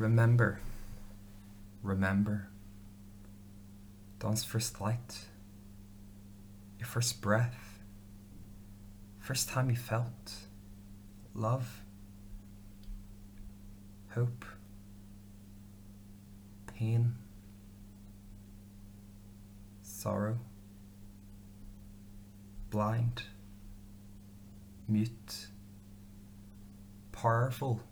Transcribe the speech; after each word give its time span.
Remember, 0.00 0.58
remember. 1.82 2.48
Dawn's 4.18 4.42
first 4.42 4.80
light, 4.80 5.26
your 6.78 6.86
first 6.86 7.20
breath, 7.20 7.80
first 9.18 9.50
time 9.50 9.68
you 9.68 9.76
felt 9.76 10.36
love, 11.34 11.82
hope, 14.14 14.46
pain, 16.66 17.16
sorrow, 19.82 20.38
blind, 22.70 23.24
mute, 24.88 25.48
powerful 27.12 27.82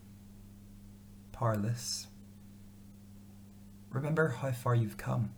powerless. 1.39 2.09
Remember 3.91 4.29
how 4.29 4.51
far 4.51 4.74
you've 4.74 4.96
come. 4.96 5.30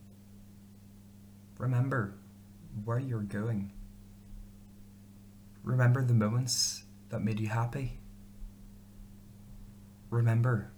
Remember 1.59 2.15
where 2.85 2.99
you're 2.99 3.21
going. 3.21 3.73
Remember 5.63 6.03
the 6.03 6.15
moments 6.15 6.85
that 7.11 7.21
made 7.21 7.39
you 7.39 7.49
happy. 7.49 7.99
Remember 10.09 10.73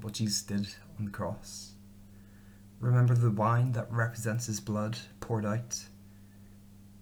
what 0.00 0.14
Jesus 0.14 0.42
did 0.42 0.66
on 0.98 1.04
the 1.04 1.10
cross. 1.12 1.74
Remember 2.80 3.14
the 3.14 3.30
wine 3.30 3.72
that 3.72 3.92
represents 3.92 4.46
his 4.46 4.58
blood 4.58 4.98
poured 5.20 5.46
out. 5.46 5.84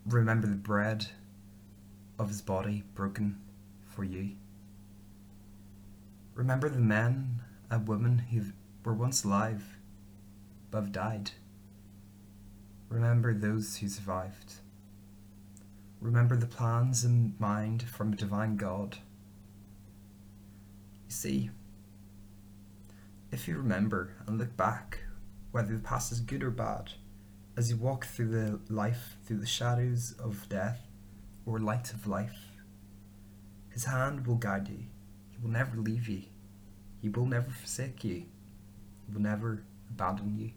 Remember 0.04 0.46
the 0.46 0.56
bread 0.56 1.06
of 2.18 2.28
his 2.28 2.42
body 2.42 2.82
broken 2.94 3.38
for 3.86 4.04
you. 4.04 4.32
Remember 6.36 6.68
the 6.68 6.78
men 6.78 7.40
and 7.70 7.88
women 7.88 8.18
who 8.18 8.42
were 8.84 8.92
once 8.92 9.24
alive 9.24 9.78
but 10.70 10.82
have 10.82 10.92
died. 10.92 11.30
Remember 12.90 13.32
those 13.32 13.78
who 13.78 13.88
survived. 13.88 14.56
Remember 15.98 16.36
the 16.36 16.46
plans 16.46 17.04
in 17.04 17.34
mind 17.38 17.84
from 17.84 18.12
a 18.12 18.16
divine 18.16 18.56
God. 18.56 18.98
You 21.06 21.12
see, 21.12 21.50
if 23.32 23.48
you 23.48 23.56
remember 23.56 24.12
and 24.26 24.38
look 24.38 24.58
back, 24.58 25.00
whether 25.52 25.72
the 25.72 25.82
past 25.82 26.12
is 26.12 26.20
good 26.20 26.42
or 26.42 26.50
bad, 26.50 26.92
as 27.56 27.70
you 27.70 27.76
walk 27.76 28.04
through 28.04 28.28
the 28.28 28.60
life 28.68 29.16
through 29.24 29.38
the 29.38 29.46
shadows 29.46 30.14
of 30.22 30.46
death 30.50 30.86
or 31.46 31.58
light 31.58 31.94
of 31.94 32.06
life, 32.06 32.60
his 33.70 33.86
hand 33.86 34.26
will 34.26 34.36
guide 34.36 34.68
you. 34.68 34.84
Will 35.46 35.52
never 35.52 35.76
leave 35.76 36.08
you. 36.08 36.22
He 37.00 37.08
will 37.08 37.24
never 37.24 37.48
forsake 37.48 38.02
you. 38.02 38.24
He 39.06 39.12
will 39.14 39.20
never 39.20 39.62
abandon 39.88 40.36
you. 40.36 40.50